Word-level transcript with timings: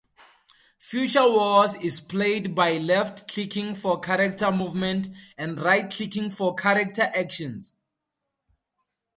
"Future 0.79 1.27
Wars" 1.29 1.75
is 1.75 1.99
played 2.01 2.55
by 2.55 2.79
left-clicking 2.79 3.75
for 3.75 3.99
character 3.99 4.51
movement, 4.51 5.09
and 5.37 5.61
right-clicking 5.61 6.31
for 6.31 6.55
character 6.55 7.03
actions. 7.13 7.73